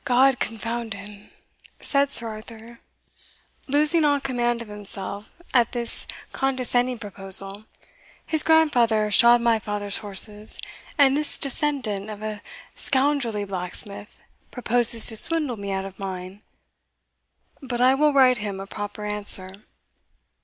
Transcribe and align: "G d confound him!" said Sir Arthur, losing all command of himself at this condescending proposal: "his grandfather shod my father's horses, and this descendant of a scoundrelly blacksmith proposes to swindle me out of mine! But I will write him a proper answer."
"G 0.03 0.31
d 0.31 0.35
confound 0.39 0.95
him!" 0.95 1.29
said 1.79 2.09
Sir 2.11 2.29
Arthur, 2.29 2.79
losing 3.67 4.03
all 4.03 4.19
command 4.19 4.63
of 4.63 4.67
himself 4.67 5.31
at 5.53 5.73
this 5.73 6.07
condescending 6.33 6.97
proposal: 6.97 7.65
"his 8.25 8.41
grandfather 8.41 9.11
shod 9.11 9.41
my 9.41 9.59
father's 9.59 9.99
horses, 9.99 10.57
and 10.97 11.15
this 11.15 11.37
descendant 11.37 12.09
of 12.09 12.23
a 12.23 12.41
scoundrelly 12.73 13.43
blacksmith 13.45 14.23
proposes 14.49 15.05
to 15.05 15.15
swindle 15.15 15.55
me 15.57 15.71
out 15.71 15.85
of 15.85 15.99
mine! 15.99 16.41
But 17.61 17.79
I 17.79 17.93
will 17.93 18.11
write 18.11 18.39
him 18.39 18.59
a 18.59 18.65
proper 18.65 19.05
answer." 19.05 19.51